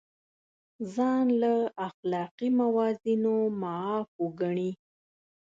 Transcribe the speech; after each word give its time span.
ځان 0.93 1.25
له 1.41 1.53
اخلاقي 1.87 2.49
موازینو 2.59 3.35
معاف 3.61 4.07
وګڼي. 4.23 4.71